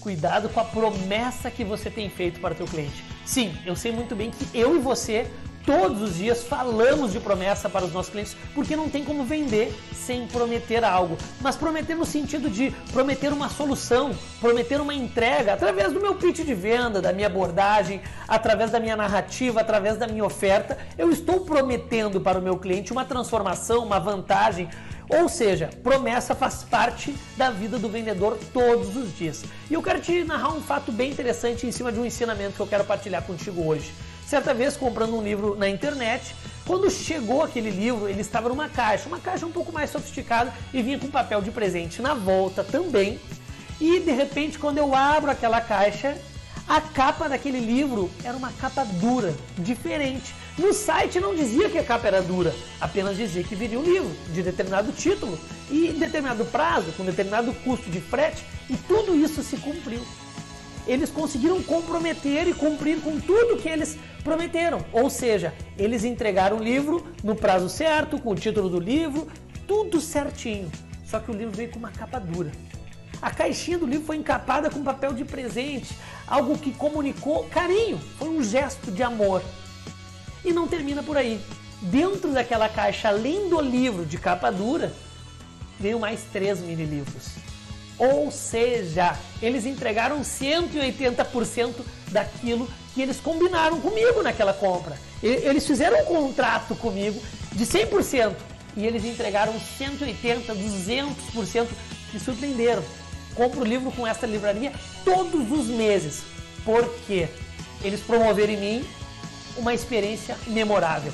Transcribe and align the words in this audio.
Cuidado 0.00 0.48
com 0.48 0.60
a 0.60 0.64
promessa 0.64 1.50
que 1.50 1.62
você 1.62 1.90
tem 1.90 2.08
feito 2.08 2.40
para 2.40 2.54
o 2.54 2.56
teu 2.56 2.66
cliente. 2.66 3.04
Sim, 3.26 3.54
eu 3.66 3.76
sei 3.76 3.92
muito 3.92 4.16
bem 4.16 4.30
que 4.30 4.58
eu 4.58 4.74
e 4.74 4.78
você 4.78 5.30
todos 5.64 6.00
os 6.02 6.16
dias 6.16 6.44
falamos 6.44 7.12
de 7.12 7.20
promessa 7.20 7.68
para 7.68 7.84
os 7.84 7.92
nossos 7.92 8.10
clientes, 8.10 8.36
porque 8.54 8.76
não 8.76 8.88
tem 8.88 9.04
como 9.04 9.24
vender 9.24 9.72
sem 9.94 10.26
prometer 10.26 10.84
algo. 10.84 11.16
Mas 11.40 11.56
prometer 11.56 11.94
no 11.94 12.04
sentido 12.04 12.50
de 12.50 12.70
prometer 12.92 13.32
uma 13.32 13.48
solução, 13.48 14.10
prometer 14.40 14.80
uma 14.80 14.94
entrega, 14.94 15.54
através 15.54 15.92
do 15.92 16.00
meu 16.00 16.14
pitch 16.14 16.40
de 16.40 16.54
venda, 16.54 17.00
da 17.00 17.12
minha 17.12 17.26
abordagem, 17.26 18.00
através 18.26 18.70
da 18.70 18.80
minha 18.80 18.96
narrativa, 18.96 19.60
através 19.60 19.96
da 19.96 20.06
minha 20.06 20.24
oferta, 20.24 20.78
eu 20.98 21.10
estou 21.10 21.40
prometendo 21.40 22.20
para 22.20 22.38
o 22.38 22.42
meu 22.42 22.56
cliente 22.56 22.92
uma 22.92 23.04
transformação, 23.04 23.84
uma 23.84 23.98
vantagem. 23.98 24.68
Ou 25.08 25.28
seja, 25.28 25.70
promessa 25.82 26.36
faz 26.36 26.62
parte 26.62 27.12
da 27.36 27.50
vida 27.50 27.78
do 27.78 27.88
vendedor 27.88 28.38
todos 28.52 28.96
os 28.96 29.16
dias. 29.16 29.44
E 29.68 29.74
eu 29.74 29.82
quero 29.82 30.00
te 30.00 30.22
narrar 30.22 30.52
um 30.52 30.60
fato 30.60 30.92
bem 30.92 31.10
interessante 31.10 31.66
em 31.66 31.72
cima 31.72 31.90
de 31.90 31.98
um 31.98 32.06
ensinamento 32.06 32.54
que 32.54 32.60
eu 32.60 32.66
quero 32.66 32.84
partilhar 32.84 33.22
contigo 33.22 33.66
hoje. 33.66 33.92
Certa 34.30 34.54
vez, 34.54 34.76
comprando 34.76 35.16
um 35.16 35.20
livro 35.24 35.56
na 35.56 35.68
internet, 35.68 36.36
quando 36.64 36.88
chegou 36.88 37.42
aquele 37.42 37.68
livro, 37.68 38.08
ele 38.08 38.20
estava 38.20 38.48
numa 38.48 38.68
caixa, 38.68 39.08
uma 39.08 39.18
caixa 39.18 39.44
um 39.44 39.50
pouco 39.50 39.72
mais 39.72 39.90
sofisticada 39.90 40.54
e 40.72 40.80
vinha 40.80 41.00
com 41.00 41.08
papel 41.08 41.42
de 41.42 41.50
presente 41.50 42.00
na 42.00 42.14
volta 42.14 42.62
também. 42.62 43.18
E 43.80 43.98
de 43.98 44.12
repente, 44.12 44.56
quando 44.56 44.78
eu 44.78 44.94
abro 44.94 45.32
aquela 45.32 45.60
caixa, 45.60 46.16
a 46.68 46.80
capa 46.80 47.28
daquele 47.28 47.58
livro 47.58 48.08
era 48.22 48.36
uma 48.36 48.52
capa 48.52 48.84
dura, 48.84 49.34
diferente. 49.58 50.32
No 50.56 50.72
site 50.72 51.18
não 51.18 51.34
dizia 51.34 51.68
que 51.68 51.78
a 51.78 51.82
capa 51.82 52.06
era 52.06 52.22
dura, 52.22 52.54
apenas 52.80 53.16
dizia 53.16 53.42
que 53.42 53.56
viria 53.56 53.80
um 53.80 53.82
livro 53.82 54.14
de 54.32 54.44
determinado 54.44 54.92
título 54.92 55.36
e 55.68 55.88
determinado 55.88 56.44
prazo, 56.44 56.92
com 56.92 57.04
determinado 57.04 57.52
custo 57.64 57.90
de 57.90 58.00
frete, 58.00 58.44
e 58.68 58.76
tudo 58.76 59.16
isso 59.16 59.42
se 59.42 59.56
cumpriu 59.56 60.00
eles 60.86 61.10
conseguiram 61.10 61.62
comprometer 61.62 62.48
e 62.48 62.54
cumprir 62.54 63.00
com 63.00 63.18
tudo 63.20 63.56
que 63.56 63.68
eles 63.68 63.98
prometeram. 64.24 64.84
Ou 64.92 65.08
seja, 65.10 65.54
eles 65.78 66.04
entregaram 66.04 66.58
o 66.58 66.62
livro 66.62 67.06
no 67.22 67.34
prazo 67.34 67.68
certo, 67.68 68.18
com 68.18 68.30
o 68.30 68.34
título 68.34 68.68
do 68.68 68.80
livro, 68.80 69.28
tudo 69.66 70.00
certinho. 70.00 70.70
Só 71.04 71.18
que 71.18 71.30
o 71.30 71.34
livro 71.34 71.56
veio 71.56 71.70
com 71.70 71.78
uma 71.78 71.90
capa 71.90 72.18
dura. 72.18 72.50
A 73.20 73.30
caixinha 73.30 73.78
do 73.78 73.86
livro 73.86 74.06
foi 74.06 74.16
encapada 74.16 74.70
com 74.70 74.82
papel 74.82 75.12
de 75.12 75.24
presente, 75.24 75.94
algo 76.26 76.56
que 76.56 76.72
comunicou 76.72 77.44
carinho, 77.44 77.98
foi 78.18 78.28
um 78.28 78.42
gesto 78.42 78.90
de 78.90 79.02
amor. 79.02 79.42
E 80.44 80.52
não 80.52 80.66
termina 80.66 81.02
por 81.02 81.16
aí. 81.16 81.40
Dentro 81.82 82.32
daquela 82.32 82.68
caixa, 82.68 83.08
além 83.08 83.48
do 83.48 83.60
livro 83.60 84.06
de 84.06 84.16
capa 84.16 84.50
dura, 84.50 84.92
veio 85.78 85.98
mais 85.98 86.22
três 86.32 86.60
mini 86.60 86.84
livros. 86.84 87.49
Ou 88.00 88.30
seja, 88.30 89.14
eles 89.42 89.66
entregaram 89.66 90.22
180% 90.22 91.74
daquilo 92.10 92.66
que 92.94 93.02
eles 93.02 93.20
combinaram 93.20 93.78
comigo 93.78 94.22
naquela 94.22 94.54
compra. 94.54 94.96
Eles 95.22 95.66
fizeram 95.66 96.00
um 96.00 96.04
contrato 96.06 96.74
comigo 96.74 97.20
de 97.52 97.66
100% 97.66 98.34
e 98.74 98.86
eles 98.86 99.04
entregaram 99.04 99.52
180, 99.76 100.54
200%. 100.54 101.66
Me 102.14 102.18
surpreenderam. 102.18 102.82
Compro 103.34 103.60
o 103.60 103.64
livro 103.64 103.92
com 103.92 104.06
esta 104.06 104.26
livraria 104.26 104.72
todos 105.04 105.52
os 105.52 105.66
meses. 105.66 106.22
porque 106.64 107.28
Eles 107.84 108.00
promoveram 108.00 108.54
em 108.54 108.56
mim 108.56 108.84
uma 109.58 109.74
experiência 109.74 110.38
memorável. 110.46 111.12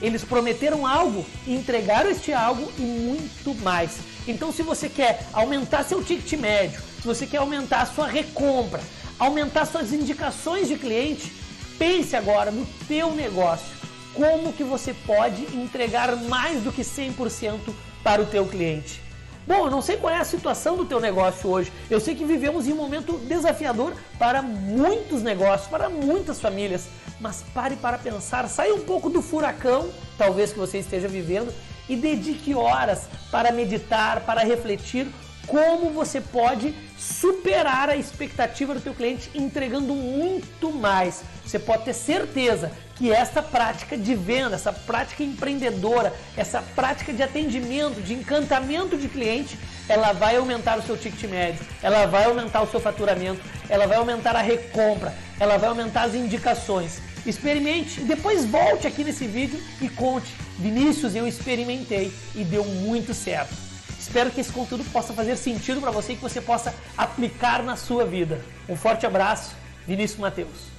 Eles 0.00 0.24
prometeram 0.24 0.86
algo 0.86 1.24
entregaram 1.46 2.10
este 2.10 2.32
algo 2.32 2.70
e 2.78 2.82
muito 2.82 3.54
mais. 3.62 3.98
Então, 4.26 4.52
se 4.52 4.62
você 4.62 4.88
quer 4.88 5.26
aumentar 5.32 5.84
seu 5.84 6.02
ticket 6.02 6.38
médio, 6.38 6.80
se 7.00 7.06
você 7.06 7.26
quer 7.26 7.38
aumentar 7.38 7.82
a 7.82 7.86
sua 7.86 8.06
recompra, 8.06 8.80
aumentar 9.18 9.64
suas 9.66 9.92
indicações 9.92 10.68
de 10.68 10.76
cliente, 10.76 11.32
pense 11.78 12.14
agora 12.14 12.50
no 12.50 12.66
teu 12.86 13.14
negócio. 13.14 13.78
Como 14.14 14.52
que 14.52 14.64
você 14.64 14.92
pode 14.92 15.42
entregar 15.56 16.14
mais 16.16 16.62
do 16.62 16.72
que 16.72 16.82
100% 16.82 17.58
para 18.02 18.22
o 18.22 18.26
teu 18.26 18.46
cliente? 18.46 19.07
Bom, 19.48 19.64
eu 19.64 19.70
não 19.70 19.80
sei 19.80 19.96
qual 19.96 20.12
é 20.12 20.18
a 20.18 20.24
situação 20.24 20.76
do 20.76 20.84
teu 20.84 21.00
negócio 21.00 21.48
hoje. 21.48 21.72
Eu 21.88 21.98
sei 21.98 22.14
que 22.14 22.22
vivemos 22.22 22.68
em 22.68 22.72
um 22.74 22.76
momento 22.76 23.16
desafiador 23.20 23.94
para 24.18 24.42
muitos 24.42 25.22
negócios, 25.22 25.66
para 25.70 25.88
muitas 25.88 26.38
famílias. 26.38 26.86
Mas 27.18 27.42
pare 27.54 27.74
para 27.74 27.96
pensar, 27.96 28.46
saia 28.46 28.74
um 28.74 28.80
pouco 28.80 29.08
do 29.08 29.22
furacão, 29.22 29.88
talvez 30.18 30.52
que 30.52 30.58
você 30.58 30.76
esteja 30.76 31.08
vivendo, 31.08 31.50
e 31.88 31.96
dedique 31.96 32.54
horas 32.54 33.08
para 33.30 33.50
meditar, 33.50 34.20
para 34.20 34.42
refletir 34.42 35.06
como 35.48 35.90
você 35.90 36.20
pode 36.20 36.74
superar 36.96 37.88
a 37.88 37.96
expectativa 37.96 38.74
do 38.74 38.80
teu 38.80 38.94
cliente 38.94 39.30
entregando 39.34 39.94
muito 39.94 40.70
mais. 40.70 41.22
Você 41.44 41.58
pode 41.58 41.84
ter 41.84 41.94
certeza 41.94 42.70
que 42.96 43.10
essa 43.10 43.42
prática 43.42 43.96
de 43.96 44.14
venda, 44.14 44.56
essa 44.56 44.72
prática 44.72 45.22
empreendedora, 45.22 46.12
essa 46.36 46.60
prática 46.74 47.12
de 47.12 47.22
atendimento, 47.22 48.02
de 48.02 48.12
encantamento 48.12 48.96
de 48.96 49.08
cliente, 49.08 49.58
ela 49.88 50.12
vai 50.12 50.36
aumentar 50.36 50.78
o 50.78 50.82
seu 50.82 50.96
ticket 50.96 51.30
médio, 51.30 51.64
ela 51.82 52.06
vai 52.06 52.24
aumentar 52.24 52.60
o 52.60 52.70
seu 52.70 52.80
faturamento, 52.80 53.40
ela 53.68 53.86
vai 53.86 53.96
aumentar 53.96 54.36
a 54.36 54.42
recompra, 54.42 55.14
ela 55.40 55.56
vai 55.56 55.68
aumentar 55.68 56.02
as 56.02 56.14
indicações. 56.14 57.00
Experimente 57.24 58.00
e 58.00 58.04
depois 58.04 58.44
volte 58.44 58.86
aqui 58.86 59.02
nesse 59.04 59.26
vídeo 59.26 59.60
e 59.80 59.88
conte. 59.88 60.34
Vinícius, 60.58 61.14
eu 61.14 61.26
experimentei 61.26 62.12
e 62.34 62.42
deu 62.44 62.64
muito 62.64 63.14
certo. 63.14 63.67
Espero 64.08 64.30
que 64.30 64.40
esse 64.40 64.50
conteúdo 64.50 64.84
possa 64.84 65.12
fazer 65.12 65.36
sentido 65.36 65.82
para 65.82 65.90
você 65.90 66.14
e 66.14 66.16
que 66.16 66.22
você 66.22 66.40
possa 66.40 66.74
aplicar 66.96 67.62
na 67.62 67.76
sua 67.76 68.06
vida. 68.06 68.42
Um 68.66 68.74
forte 68.74 69.04
abraço, 69.04 69.54
Vinícius 69.86 70.18
Mateus. 70.18 70.77